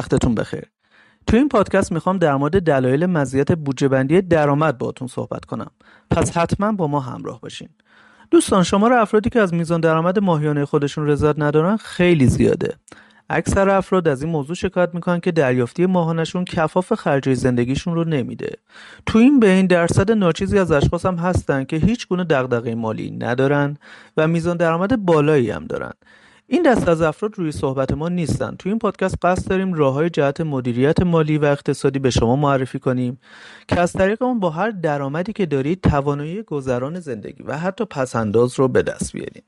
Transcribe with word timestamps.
وقتتون 0.00 0.34
بخیر. 0.34 0.64
تو 1.26 1.36
این 1.36 1.48
پادکست 1.48 1.92
می‌خوام 1.92 2.18
در 2.18 2.36
مورد 2.36 2.62
دلایل 2.62 3.06
مزیت 3.06 3.52
بودجه 3.52 3.88
بندی 3.88 4.22
درآمد 4.22 4.78
باهاتون 4.78 5.08
صحبت 5.08 5.44
کنم. 5.44 5.70
پس 6.10 6.36
حتما 6.36 6.72
با 6.72 6.86
ما 6.86 7.00
همراه 7.00 7.40
باشین. 7.40 7.68
دوستان 8.30 8.62
شمار 8.62 8.92
افرادی 8.92 9.30
که 9.30 9.40
از 9.40 9.54
میزان 9.54 9.80
درآمد 9.80 10.18
ماهیانه 10.18 10.64
خودشون 10.64 11.06
رضایت 11.06 11.38
ندارن 11.38 11.76
خیلی 11.76 12.26
زیاده. 12.26 12.74
اکثر 13.30 13.68
افراد 13.68 14.08
از 14.08 14.22
این 14.22 14.32
موضوع 14.32 14.56
شکایت 14.56 14.94
می‌کنن 14.94 15.20
که 15.20 15.32
دریافتی 15.32 15.86
ماهانشون 15.86 16.44
کفاف 16.44 16.92
خرجای 16.92 17.34
زندگیشون 17.34 17.94
رو 17.94 18.04
نمیده. 18.04 18.56
تو 19.06 19.18
این 19.18 19.40
بین 19.40 19.66
درصد 19.66 20.10
ناچیزی 20.10 20.58
از 20.58 20.72
اشخاص 20.72 21.06
هم 21.06 21.16
هستن 21.16 21.64
که 21.64 21.76
هیچ 21.76 22.08
گونه 22.08 22.24
دغدغه 22.24 22.74
مالی 22.74 23.10
ندارن 23.10 23.76
و 24.16 24.28
میزان 24.28 24.56
درآمد 24.56 25.04
بالایی 25.04 25.50
هم 25.50 25.66
دارن. 25.66 25.92
این 26.52 26.62
دست 26.62 26.88
از 26.88 27.02
افراد 27.02 27.38
روی 27.38 27.52
صحبت 27.52 27.92
ما 27.92 28.08
نیستن. 28.08 28.56
تو 28.58 28.68
این 28.68 28.78
پادکست 28.78 29.14
قصد 29.22 29.48
داریم 29.48 29.74
راه 29.74 29.94
های 29.94 30.10
جهت 30.10 30.40
مدیریت 30.40 31.02
مالی 31.02 31.38
و 31.38 31.44
اقتصادی 31.44 31.98
به 31.98 32.10
شما 32.10 32.36
معرفی 32.36 32.78
کنیم 32.78 33.18
که 33.68 33.80
از 33.80 33.92
طریق 33.92 34.22
اون 34.22 34.40
با 34.40 34.50
هر 34.50 34.70
درآمدی 34.70 35.32
که 35.32 35.46
دارید 35.46 35.80
توانایی 35.80 36.42
گذران 36.42 37.00
زندگی 37.00 37.42
و 37.42 37.58
حتی 37.58 37.84
پسنداز 37.84 38.58
رو 38.58 38.68
به 38.68 38.82
دست 38.82 39.12
بیارید. 39.12 39.44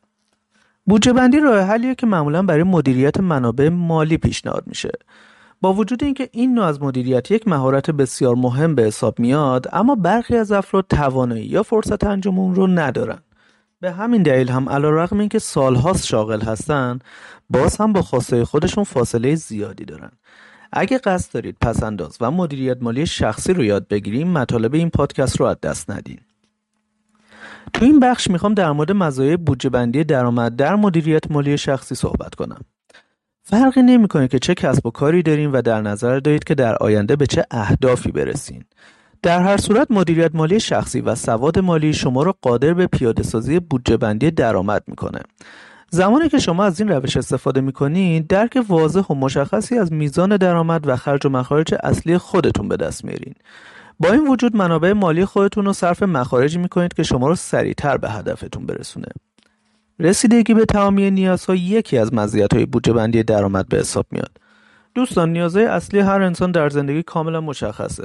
بودجه 0.87 1.13
بندی 1.13 1.41
راه 1.41 1.61
حلیه 1.61 1.95
که 1.95 2.07
معمولا 2.07 2.43
برای 2.43 2.63
مدیریت 2.63 3.21
منابع 3.21 3.69
مالی 3.69 4.17
پیشنهاد 4.17 4.65
میشه. 4.67 4.91
با 5.61 5.73
وجود 5.73 6.05
اینکه 6.05 6.29
این 6.33 6.55
نوع 6.55 6.65
از 6.65 6.83
مدیریت 6.83 7.31
یک 7.31 7.49
مهارت 7.49 7.91
بسیار 7.91 8.35
مهم 8.35 8.75
به 8.75 8.83
حساب 8.83 9.21
میاد 9.21 9.67
اما 9.73 9.95
برخی 9.95 10.37
از 10.37 10.53
افراد 10.53 10.87
توانایی 10.89 11.47
یا 11.47 11.63
فرصت 11.63 12.05
انجام 12.05 12.39
اون 12.39 12.55
رو 12.55 12.67
ندارن. 12.67 13.19
به 13.83 13.93
همین 13.93 14.23
دلیل 14.23 14.49
هم 14.49 14.69
علیرغم 14.69 15.19
اینکه 15.19 15.39
سالهاست 15.39 16.07
شاغل 16.07 16.41
هستن 16.41 16.99
باز 17.51 17.77
هم 17.77 17.93
با 17.93 18.03
خواسته 18.03 18.45
خودشون 18.45 18.85
فاصله 18.85 19.35
زیادی 19.35 19.85
دارن. 19.85 20.11
اگه 20.73 20.99
قصد 20.99 21.33
دارید 21.33 21.57
پسنداز 21.61 22.17
و 22.21 22.31
مدیریت 22.31 22.77
مالی 22.81 23.07
شخصی 23.07 23.53
رو 23.53 23.65
یاد 23.65 23.89
بگیریم 23.89 24.29
مطالب 24.29 24.75
این 24.75 24.91
پادکست 24.91 25.41
رو 25.41 25.47
از 25.47 25.61
دست 25.61 25.91
ندین. 25.91 26.19
تو 27.73 27.85
این 27.85 28.01
بخش 28.01 28.31
می‌خوام 28.31 28.55
در 28.55 28.73
مورد 28.73 28.93
مزایای 28.93 29.37
بودجه 29.37 29.71
بندی 29.71 30.05
درآمد 30.05 30.57
در 30.57 30.77
مدیریت 30.77 31.31
مالی 31.31 31.59
شخصی 31.59 31.95
صحبت 31.95 32.35
کنم. 32.35 32.61
فرقی 33.43 33.83
نمی‌کنه 33.83 34.29
که 34.29 34.39
چه 34.39 34.55
کسب 34.55 34.87
و 34.87 34.91
کاری 34.91 35.23
داریم 35.23 35.53
و 35.53 35.63
در 35.63 35.81
نظر 35.81 36.19
دارید 36.19 36.45
که 36.45 36.55
در 36.55 36.77
آینده 36.77 37.17
به 37.17 37.27
چه 37.27 37.47
اهدافی 37.51 38.13
برسین. 38.13 38.65
در 39.23 39.41
هر 39.41 39.57
صورت 39.57 39.91
مدیریت 39.91 40.35
مالی 40.35 40.61
شخصی 40.61 41.01
و 41.01 41.15
سواد 41.15 41.59
مالی 41.59 41.93
شما 41.93 42.23
را 42.23 42.35
قادر 42.43 42.75
به 42.75 42.87
پیاده 42.87 43.23
سازی 43.23 43.61
بودجه 43.61 43.97
بندی 43.97 44.31
درآمد 44.31 44.83
می‌کنه. 44.87 45.21
زمانی 45.91 46.29
که 46.29 46.39
شما 46.39 46.65
از 46.65 46.81
این 46.81 46.89
روش 46.89 47.17
استفاده 47.17 47.61
می‌کنید 47.61 48.27
درک 48.27 48.65
واضح 48.69 49.01
و 49.01 49.15
مشخصی 49.15 49.79
از 49.79 49.93
میزان 49.93 50.37
درآمد 50.37 50.89
و 50.89 50.97
خرج 50.97 51.27
و 51.27 51.29
مخارج 51.29 51.75
اصلی 51.83 52.19
خودتون 52.19 52.69
به 52.69 52.77
دست 52.77 53.05
میارین. 53.05 53.35
با 54.01 54.13
این 54.13 54.29
وجود 54.29 54.57
منابع 54.57 54.93
مالی 54.93 55.25
خودتون 55.25 55.65
رو 55.65 55.73
صرف 55.73 56.03
مخارجی 56.03 56.59
می‌کنید 56.59 56.95
که 56.95 57.03
شما 57.03 57.29
رو 57.29 57.35
سریعتر 57.35 57.97
به 57.97 58.11
هدفتون 58.11 58.67
برسونه. 58.67 59.09
رسیدگی 59.99 60.55
به 60.55 60.65
تمامی 60.65 61.11
نیازها 61.11 61.55
یکی 61.55 61.99
از 61.99 62.15
مزیت‌های 62.15 62.67
بودجه 62.67 62.93
بندی 62.93 63.23
درآمد 63.23 63.69
به 63.69 63.79
حساب 63.79 64.07
میاد. 64.11 64.42
دوستان 64.95 65.33
نیازهای 65.33 65.67
اصلی 65.67 66.01
هر 66.01 66.23
انسان 66.23 66.53
در 66.53 66.69
زندگی 66.69 67.03
کاملا 67.03 67.41
مشخصه 67.41 68.05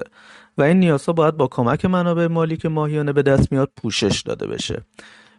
و 0.58 0.64
این 0.64 0.80
نیازها 0.80 1.14
باید 1.14 1.38
با 1.38 1.48
کمک 1.48 1.86
منابع 1.86 2.28
مالی 2.28 2.58
که 2.58 2.70
ماهیانه 2.70 3.14
به 3.14 3.24
دست 3.24 3.52
میاد 3.52 3.72
پوشش 3.78 4.22
داده 4.22 4.48
بشه. 4.48 4.82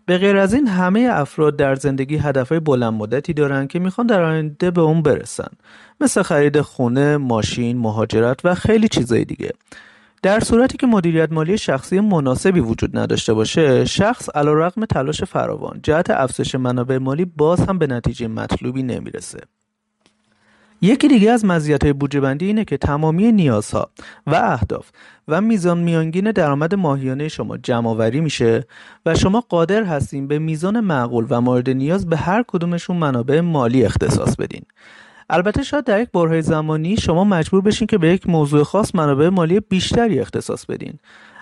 به 0.07 0.19
غیر 0.19 0.37
از 0.37 0.55
این 0.55 0.67
همه 0.67 1.09
افراد 1.13 1.57
در 1.57 1.75
زندگی 1.75 2.17
هدفهای 2.17 2.61
بلند 2.61 2.93
مدتی 2.93 3.33
دارن 3.33 3.67
که 3.67 3.79
می‌خوان 3.79 4.07
در 4.07 4.23
آینده 4.23 4.71
به 4.71 4.81
اون 4.81 5.03
برسن. 5.03 5.49
مثل 6.01 6.23
خرید 6.23 6.61
خونه، 6.61 7.17
ماشین، 7.17 7.79
مهاجرت 7.79 8.41
و 8.45 8.55
خیلی 8.55 8.89
چیزای 8.89 9.25
دیگه. 9.25 9.51
در 10.23 10.41
صورتی 10.41 10.77
که 10.77 10.87
مدیریت 10.87 11.33
مالی 11.33 11.59
شخصی 11.59 12.01
مناسبی 12.01 12.61
وجود 12.61 12.99
نداشته 12.99 13.35
باشه 13.35 13.85
شخص 13.85 14.29
علیرغم 14.35 14.85
تلاش 14.85 15.25
فراوان 15.25 15.81
جهت 15.83 16.11
افزایش 16.11 16.55
منابع 16.55 16.99
مالی 16.99 17.25
باز 17.25 17.61
هم 17.61 17.79
به 17.79 17.87
نتیجه 17.87 18.29
مطلوبی 18.29 18.83
نمی‌رسه. 18.83 19.39
یکی 20.81 21.09
دیگه 21.09 21.31
از 21.31 21.45
مزیت‌های 21.45 21.93
بودجه 21.93 22.21
بندی 22.21 22.47
اینه 22.47 22.65
که 22.65 22.77
تمامی 22.77 23.33
نیازها 23.33 23.91
و 24.27 24.35
اهداف 24.35 24.91
و 25.29 25.41
میزان 25.41 25.79
میانگین 25.79 26.31
درآمد 26.31 26.75
ماهیانه 26.75 27.29
شما 27.29 27.57
جمعآوری 27.57 28.21
میشه 28.21 28.67
و 29.07 29.15
شما 29.15 29.41
قادر 29.49 29.85
هستین 29.85 30.29
به 30.29 30.39
میزان 30.39 30.81
معقول 30.81 31.27
و 31.31 31.41
مورد 31.41 31.71
نیاز 31.71 32.07
به 32.07 32.17
هر 32.17 32.45
کدومشون 32.49 32.97
منابع 32.97 33.41
مالی 33.41 33.85
اختصاص 33.85 34.37
بدین. 34.37 34.63
البته 35.31 35.63
شاید 35.63 35.85
در 35.85 36.01
یک 36.01 36.11
برهای 36.11 36.43
زمانی 36.43 36.97
شما 36.97 37.25
مجبور 37.25 37.61
بشین 37.61 37.87
که 37.87 37.99
به 37.99 38.09
یک 38.09 38.29
موضوع 38.29 38.63
خاص 38.63 38.95
منابع 38.95 39.29
مالی 39.29 39.61
بیشتری 39.61 40.21
اختصاص 40.21 40.67
بدین. 40.67 40.99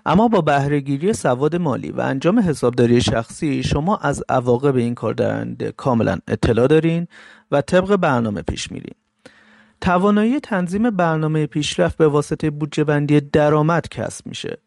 اما 0.06 0.28
با 0.28 0.40
بهرهگیری 0.40 1.12
سواد 1.12 1.56
مالی 1.56 1.90
و 1.90 2.00
انجام 2.00 2.40
حسابداری 2.40 3.00
شخصی 3.00 3.62
شما 3.62 3.96
از 3.96 4.22
عواقب 4.28 4.76
این 4.76 4.94
کار 4.94 5.14
درنده 5.14 5.72
کاملا 5.76 6.18
اطلاع 6.28 6.66
دارین 6.66 7.06
و 7.50 7.60
طبق 7.60 7.96
برنامه 7.96 8.42
پیش 8.42 8.72
میرین. 8.72 8.94
توانایی 9.80 10.40
تنظیم 10.40 10.90
برنامه 10.90 11.46
پیشرفت 11.46 11.96
به 11.96 12.08
واسطه 12.08 12.50
بودجه 12.50 12.84
بندی 12.84 13.20
درآمد 13.20 13.88
کسب 13.88 14.26
میشه. 14.26 14.58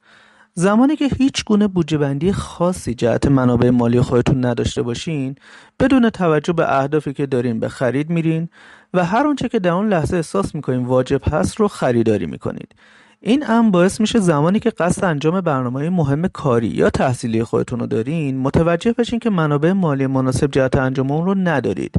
زمانی 0.54 0.96
که 0.96 1.10
هیچ 1.18 1.46
گونه 1.46 1.68
بودجه 1.68 1.98
بندی 1.98 2.32
خاصی 2.32 2.94
جهت 2.94 3.28
منابع 3.28 3.70
مالی 3.70 4.02
خودتون 4.02 4.46
نداشته 4.46 4.82
باشین 4.82 5.36
بدون 5.80 6.10
توجه 6.10 6.54
به 6.54 6.80
اهدافی 6.80 7.14
که 7.14 7.26
دارین 7.26 7.60
به 7.60 7.70
خرید 7.70 8.10
میرین 8.10 8.50
و 8.94 9.06
هر 9.06 9.28
آنچه 9.28 9.50
که 9.50 9.60
در 9.60 9.72
اون 9.72 9.90
لحظه 9.90 10.16
احساس 10.16 10.56
می‌کنین 10.56 10.86
واجب 10.86 11.22
هست 11.34 11.56
رو 11.56 11.68
خریداری 11.68 12.26
می‌کنید. 12.26 12.76
این 13.22 13.44
هم 13.44 13.72
باعث 13.72 14.02
میشه 14.02 14.20
زمانی 14.20 14.60
که 14.60 14.70
قصد 14.70 15.06
انجام 15.06 15.42
برنامه 15.42 15.90
مهم 15.90 16.28
کاری 16.28 16.68
یا 16.68 16.90
تحصیلی 16.90 17.44
خودتون 17.44 17.80
رو 17.80 17.88
دارین 17.88 18.38
متوجه 18.38 18.94
بشین 18.94 19.20
که 19.20 19.30
منابع 19.30 19.72
مالی 19.72 20.08
مناسب 20.08 20.52
جهت 20.52 20.76
انجام 20.76 21.12
اون 21.12 21.26
رو 21.26 21.36
ندارید 21.36 21.96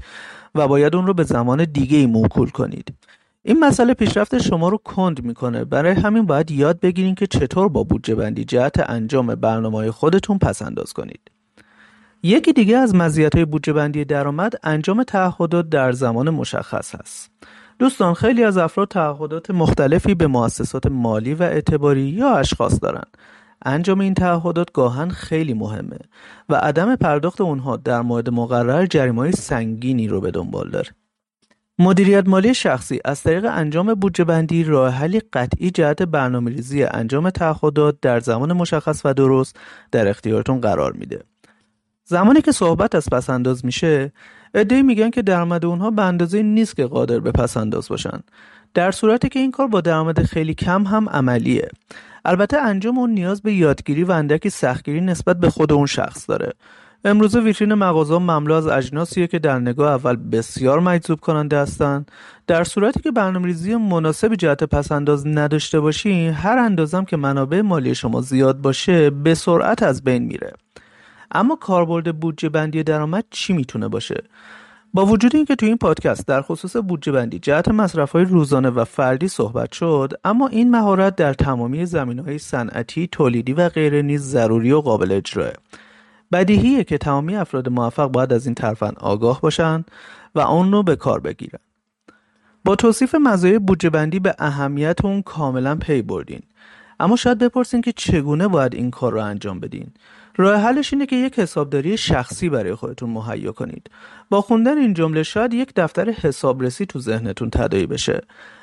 و 0.55 0.69
باید 0.69 0.97
اون 0.97 1.07
رو 1.07 1.15
به 1.15 1.23
زمان 1.23 1.65
دیگه 1.65 1.99
ای 1.99 2.07
موکول 2.07 2.51
کنید. 2.51 2.95
این 3.43 3.59
مسئله 3.59 3.95
پیشرفت 3.95 4.39
شما 4.39 4.69
رو 4.69 4.77
کند 4.77 5.25
می‌کنه. 5.25 5.65
برای 5.65 5.93
همین 5.93 6.27
باید 6.27 6.51
یاد 6.51 6.81
بگیرین 6.81 7.15
که 7.15 7.27
چطور 7.27 7.69
با 7.69 7.85
بودجه 7.85 8.15
بندی 8.15 8.45
جهت 8.45 8.91
انجام 8.91 9.35
برنامه 9.35 9.91
خودتون 9.91 10.39
پس 10.39 10.63
انداز 10.63 10.93
کنید. 10.93 11.21
یکی 12.23 12.53
دیگه 12.53 12.77
از 12.79 12.95
مزیت‌های 12.95 13.45
بودجه 13.45 13.73
بندی 13.73 14.05
درآمد 14.05 14.53
انجام 14.63 15.03
تعهدات 15.03 15.69
در 15.69 15.93
زمان 15.93 16.31
مشخص 16.31 16.95
هست 16.95 17.31
دوستان 17.81 18.15
خیلی 18.15 18.45
از 18.45 18.57
افراد 18.57 18.89
تعهدات 18.89 19.51
مختلفی 19.51 20.15
به 20.15 20.27
مؤسسات 20.27 20.87
مالی 20.87 21.35
و 21.35 21.43
اعتباری 21.43 22.03
یا 22.03 22.37
اشخاص 22.37 22.79
دارند 22.83 23.17
انجام 23.65 24.01
این 24.01 24.15
تعهدات 24.15 24.73
گاهن 24.73 25.09
خیلی 25.09 25.55
مهمه 25.55 25.99
و 26.49 26.55
عدم 26.55 26.97
پرداخت 26.97 27.41
اونها 27.41 27.77
در 27.77 28.01
مورد 28.01 28.31
مقرر 28.31 28.87
جریمه 28.87 29.31
سنگینی 29.31 30.09
رو 30.09 30.21
به 30.21 30.31
دنبال 30.31 30.71
داره 30.71 30.89
مدیریت 31.79 32.29
مالی 32.29 32.55
شخصی 32.55 33.01
از 33.05 33.23
طریق 33.23 33.47
انجام 33.49 33.95
بودجه 33.95 34.25
بندی 34.25 34.65
راه 34.65 34.93
حلی 34.93 35.21
قطعی 35.33 35.71
جهت 35.71 36.03
برنامه 36.03 36.51
ریزی 36.51 36.85
انجام 36.85 37.31
تعهدات 37.31 38.01
در 38.03 38.21
زمان 38.21 38.53
مشخص 38.53 39.01
و 39.05 39.15
درست 39.15 39.57
در 39.93 40.09
اختیارتون 40.09 40.61
قرار 40.61 40.93
میده. 40.93 41.23
زمانی 42.05 42.43
که 42.43 42.53
صحبت 42.53 42.95
از 42.95 43.09
پسنداز 43.13 43.65
میشه، 43.65 44.13
ادعی 44.55 44.83
میگن 44.83 45.11
که 45.11 45.23
درآمد 45.23 45.65
اونها 45.65 45.91
به 45.91 46.03
اندازه 46.03 46.43
نیست 46.43 46.77
که 46.77 46.87
قادر 46.87 47.21
به 47.21 47.33
پسنداز 47.33 47.89
باشن. 47.89 48.21
در 48.75 48.91
صورتی 48.91 49.29
که 49.29 49.39
این 49.39 49.51
کار 49.51 49.67
با 49.67 49.81
درآمد 49.81 50.23
خیلی 50.23 50.55
کم 50.55 50.85
هم 50.85 51.09
عملیه. 51.09 51.69
البته 52.25 52.59
انجام 52.59 52.99
اون 52.99 53.11
نیاز 53.11 53.43
به 53.43 53.53
یادگیری 53.53 54.05
و 54.05 54.13
اندکی 54.13 54.51
سختگیری 54.51 55.01
نسبت 55.01 55.37
به 55.37 55.51
خود 55.51 55.73
اون 55.73 55.87
شخص 55.87 56.31
داره. 56.31 56.53
امروزه 57.05 57.41
ویترین 57.41 57.75
مغازه 57.75 58.19
مملو 58.19 58.55
از 58.55 58.67
اجناسیه 58.67 59.27
که 59.27 59.39
در 59.39 59.59
نگاه 59.59 59.93
اول 59.93 60.17
بسیار 60.17 60.81
مجذوب 60.81 61.21
کننده 61.21 61.59
هستند 61.59 62.11
در 62.47 62.65
صورتی 62.65 63.01
که 63.01 63.11
برنامه‌ریزی 63.11 63.77
مناسبی 63.77 64.37
جهت 64.37 64.65
پسنداز 64.65 65.27
نداشته 65.27 65.81
باشی 65.81 66.29
هر 66.29 66.59
اندازم 66.59 67.05
که 67.05 67.17
منابع 67.17 67.61
مالی 67.61 67.95
شما 67.95 68.21
زیاد 68.21 68.61
باشه 68.61 69.11
به 69.11 69.35
سرعت 69.35 69.83
از 69.83 70.05
بین 70.05 70.23
میره 70.23 70.53
اما 71.31 71.57
کاربرد 71.57 72.21
بودجه 72.21 72.49
بندی 72.49 72.83
درآمد 72.83 73.25
چی 73.31 73.53
می‌تونه 73.53 73.89
باشه؟ 73.89 74.25
با 74.95 75.07
وجود 75.07 75.37
اینکه 75.37 75.57
تو 75.57 75.67
این 75.67 75.77
پادکست 75.77 76.27
در 76.27 76.43
خصوص 76.43 76.77
بودجه 76.77 77.13
بندی 77.13 77.39
جهت 77.39 77.69
مصرف 77.69 78.13
های 78.13 78.25
روزانه 78.25 78.71
و 78.71 78.85
فردی 78.85 79.29
صحبت 79.29 79.73
شد 79.73 80.13
اما 80.25 80.49
این 80.49 80.71
مهارت 80.71 81.17
در 81.17 81.35
تمامی 81.35 81.87
زمین 81.87 82.19
های 82.19 82.39
صنعتی 82.39 83.09
تولیدی 83.13 83.53
و 83.53 83.69
غیره 83.69 84.03
نیز 84.03 84.23
ضروری 84.23 84.73
و 84.73 84.81
قابل 84.81 85.13
اجراه. 85.13 85.53
بدیهیه 86.33 86.85
که 86.85 86.99
تمامی 86.99 87.37
افراد 87.37 87.69
موفق 87.69 88.07
باید 88.07 88.33
از 88.33 88.47
این 88.47 88.55
ترفند 88.55 88.97
آگاه 89.01 89.41
باشن 89.41 89.85
و 90.35 90.41
اون 90.41 90.73
رو 90.73 90.83
به 90.83 90.97
کار 90.97 91.21
بگیرن 91.21 91.61
با 92.65 92.77
توصیف 92.77 93.15
مزایای 93.15 93.59
بودجه 93.59 93.91
بندی 93.91 94.19
به 94.19 94.35
اهمیت 94.39 95.05
اون 95.05 95.23
کاملا 95.23 95.75
پی 95.77 96.03
بردین. 96.03 96.43
اما 97.01 97.17
شاید 97.17 97.39
بپرسین 97.39 97.81
که 97.81 97.93
چگونه 97.93 98.49
باید 98.49 98.75
این 98.75 98.91
کار 98.91 99.13
رو 99.13 99.25
انجام 99.25 99.61
بدین. 99.61 99.87
راه 100.41 100.61
حلش 100.61 100.93
اینه 100.93 101.07
که 101.07 101.17
یک 101.17 101.39
حسابداری 101.39 101.97
شخصی 101.97 102.49
برای 102.49 102.75
خودتون 102.75 103.11
مهیا 103.11 103.53
کنید. 103.53 103.91
با 104.31 104.41
خوندن 104.41 104.79
این 104.79 104.95
جمله 104.95 105.23
شاید 105.23 105.55
یک 105.55 105.73
دفتر 105.77 106.11
حسابرسی 106.11 106.87
تو 106.87 106.99
ذهنتون 106.99 107.51
تدایی 107.51 107.87
بشه. 107.87 108.21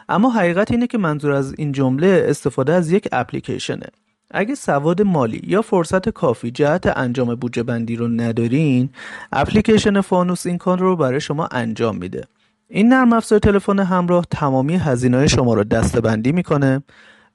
اما 0.10 0.30
حقیقت 0.30 0.72
اینه 0.72 0.88
که 0.88 0.98
منظور 0.98 1.32
از 1.32 1.56
این 1.58 1.72
جمله 1.72 2.26
استفاده 2.30 2.74
از 2.74 2.92
یک 2.92 3.08
اپلیکیشنه. 3.12 3.88
اگه 4.32 4.56
سواد 4.56 5.02
مالی 5.02 5.42
یا 5.48 5.62
فرصت 5.62 6.10
کافی 6.10 6.52
جهت 6.52 6.98
انجام 6.98 7.36
بودجه 7.36 7.64
بندی 7.64 7.96
رو 7.96 8.08
ندارین، 8.08 8.90
اپلیکیشن 9.32 10.02
فانوس 10.02 10.46
این 10.46 10.58
کار 10.58 10.80
رو 10.80 10.96
برای 10.96 11.22
شما 11.22 11.48
انجام 11.52 11.98
میده. 11.98 12.24
این 12.70 12.90
نرم 12.90 13.14
افزار 13.14 13.40
تلفن 13.40 13.80
همراه 13.80 14.26
تمامی 14.32 14.76
هزینه 14.76 15.28
شما 15.28 15.54
رو 15.54 15.64
دستبندی 15.64 16.32
می‌کنه 16.32 16.84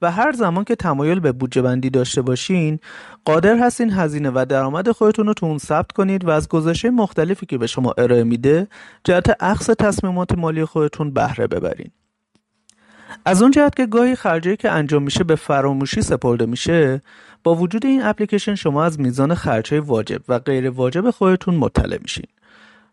و 0.03 0.11
هر 0.11 0.31
زمان 0.31 0.63
که 0.63 0.75
تمایل 0.75 1.19
به 1.19 1.31
بودجه 1.31 1.61
بندی 1.61 1.89
داشته 1.89 2.21
باشین 2.21 2.79
قادر 3.25 3.57
هستین 3.57 3.91
هزینه 3.91 4.31
و 4.35 4.45
درآمد 4.49 4.91
خودتون 4.91 5.27
رو 5.27 5.33
تو 5.33 5.45
اون 5.45 5.57
ثبت 5.57 5.91
کنید 5.91 6.25
و 6.25 6.29
از 6.29 6.47
گزارش 6.47 6.85
مختلفی 6.85 7.45
که 7.45 7.57
به 7.57 7.67
شما 7.67 7.93
ارائه 7.97 8.23
میده 8.23 8.67
جهت 9.03 9.37
اخص 9.39 9.69
تصمیمات 9.79 10.37
مالی 10.37 10.65
خودتون 10.65 11.11
بهره 11.13 11.47
ببرین. 11.47 11.91
از 13.25 13.41
اون 13.41 13.51
جهت 13.51 13.75
که 13.75 13.85
گاهی 13.85 14.15
خرجی 14.15 14.57
که 14.57 14.71
انجام 14.71 15.03
میشه 15.03 15.23
به 15.23 15.35
فراموشی 15.35 16.01
سپرده 16.01 16.45
میشه 16.45 17.01
با 17.43 17.55
وجود 17.55 17.85
این 17.85 18.03
اپلیکیشن 18.03 18.55
شما 18.55 18.83
از 18.83 18.99
میزان 18.99 19.35
خرجهای 19.35 19.79
واجب 19.79 20.21
و 20.27 20.39
غیر 20.39 20.69
واجب 20.69 21.11
خودتون 21.11 21.55
مطلع 21.55 21.97
میشین. 22.01 22.25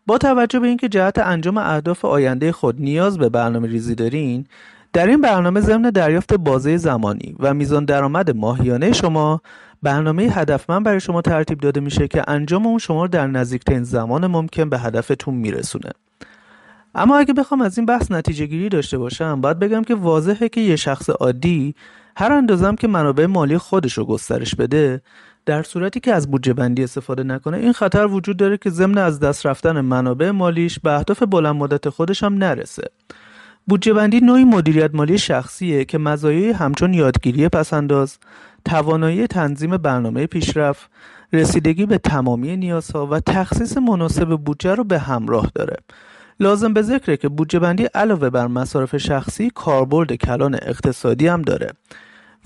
با 0.07 0.17
توجه 0.17 0.59
به 0.59 0.67
اینکه 0.67 0.89
جهت 0.89 1.19
انجام 1.19 1.57
اهداف 1.57 2.05
آینده 2.05 2.51
خود 2.51 2.81
نیاز 2.81 3.17
به 3.17 3.29
برنامه 3.29 3.67
ریزی 3.67 3.95
دارین 3.95 4.45
در 4.93 5.07
این 5.07 5.21
برنامه 5.21 5.61
ضمن 5.61 5.89
دریافت 5.89 6.33
بازه 6.33 6.77
زمانی 6.77 7.35
و 7.39 7.53
میزان 7.53 7.85
درآمد 7.85 8.35
ماهیانه 8.35 8.91
شما 8.93 9.41
برنامه 9.83 10.23
هدفمند 10.23 10.85
برای 10.85 10.99
شما 10.99 11.21
ترتیب 11.21 11.59
داده 11.59 11.79
میشه 11.79 12.07
که 12.07 12.23
انجام 12.27 12.67
اون 12.67 12.77
شما 12.77 13.07
در 13.07 13.27
نزدیکترین 13.27 13.83
زمان 13.83 14.27
ممکن 14.27 14.69
به 14.69 14.79
هدفتون 14.79 15.33
میرسونه. 15.33 15.91
اما 16.95 17.17
اگه 17.17 17.33
بخوام 17.33 17.61
از 17.61 17.77
این 17.77 17.85
بحث 17.85 18.11
نتیجه 18.11 18.45
گیری 18.45 18.69
داشته 18.69 18.97
باشم 18.97 19.41
باید 19.41 19.59
بگم 19.59 19.83
که 19.83 19.95
واضحه 19.95 20.49
که 20.49 20.61
یه 20.61 20.75
شخص 20.75 21.09
عادی 21.09 21.75
هر 22.17 22.31
اندازم 22.31 22.75
که 22.75 22.87
منابع 22.87 23.25
مالی 23.25 23.57
خودش 23.57 23.93
رو 23.93 24.05
گسترش 24.05 24.55
بده 24.55 25.01
در 25.45 25.63
صورتی 25.63 25.99
که 25.99 26.13
از 26.13 26.31
بودجه 26.31 26.53
بندی 26.53 26.83
استفاده 26.83 27.23
نکنه 27.23 27.57
این 27.57 27.73
خطر 27.73 28.05
وجود 28.05 28.37
داره 28.37 28.57
که 28.57 28.69
ضمن 28.69 28.97
از 28.97 29.19
دست 29.19 29.45
رفتن 29.45 29.81
منابع 29.81 30.31
مالیش 30.31 30.79
به 30.79 30.91
اهداف 30.91 31.23
بلند 31.23 31.55
مدت 31.55 31.89
خودش 31.89 32.23
هم 32.23 32.33
نرسه. 32.33 32.83
بودجه 33.67 33.93
بندی 33.93 34.19
نوعی 34.19 34.45
مدیریت 34.45 34.95
مالی 34.95 35.17
شخصیه 35.17 35.85
که 35.85 35.97
مزایای 35.97 36.51
همچون 36.51 36.93
یادگیری 36.93 37.49
پسنداز، 37.49 38.17
توانایی 38.65 39.27
تنظیم 39.27 39.77
برنامه 39.77 40.27
پیشرفت، 40.27 40.89
رسیدگی 41.33 41.85
به 41.85 41.97
تمامی 41.97 42.57
نیازها 42.57 43.07
و 43.07 43.19
تخصیص 43.19 43.77
مناسب 43.77 44.35
بودجه 44.35 44.75
رو 44.75 44.83
به 44.83 44.99
همراه 44.99 45.51
داره. 45.55 45.75
لازم 46.39 46.73
به 46.73 46.81
ذکره 46.81 47.17
که 47.17 47.29
بودجه 47.29 47.59
بندی 47.59 47.83
علاوه 47.83 48.29
بر 48.29 48.47
مصارف 48.47 48.97
شخصی 48.97 49.51
کاربرد 49.55 50.15
کلان 50.15 50.55
اقتصادی 50.55 51.27
هم 51.27 51.41
داره. 51.41 51.71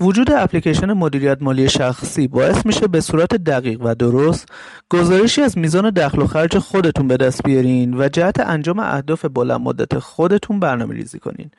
وجود 0.00 0.32
اپلیکیشن 0.32 0.92
مدیریت 0.92 1.38
مالی 1.40 1.68
شخصی 1.68 2.28
باعث 2.28 2.66
میشه 2.66 2.86
به 2.88 3.00
صورت 3.00 3.36
دقیق 3.36 3.80
و 3.84 3.94
درست 3.94 4.48
گزارشی 4.90 5.42
از 5.42 5.58
میزان 5.58 5.90
دخل 5.90 6.22
و 6.22 6.26
خرج 6.26 6.58
خودتون 6.58 7.08
به 7.08 7.16
دست 7.16 7.42
بیارین 7.42 7.94
و 7.94 8.08
جهت 8.08 8.40
انجام 8.40 8.78
اهداف 8.78 9.24
بلند 9.24 9.60
مدت 9.60 9.98
خودتون 9.98 10.60
برنامه 10.60 10.94
ریزی 10.94 11.18
کنین. 11.18 11.50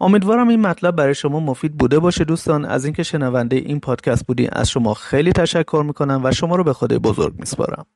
امیدوارم 0.00 0.48
این 0.48 0.60
مطلب 0.60 0.96
برای 0.96 1.14
شما 1.14 1.40
مفید 1.40 1.78
بوده 1.78 1.98
باشه 1.98 2.24
دوستان 2.24 2.64
از 2.64 2.84
اینکه 2.84 3.02
شنونده 3.02 3.56
این 3.56 3.80
پادکست 3.80 4.26
بودین 4.26 4.48
از 4.52 4.70
شما 4.70 4.94
خیلی 4.94 5.32
تشکر 5.32 5.82
می‌کنم 5.86 6.20
و 6.24 6.32
شما 6.32 6.56
رو 6.56 6.64
به 6.64 6.72
خدای 6.72 6.98
بزرگ 6.98 7.34
میسپارم 7.38 7.86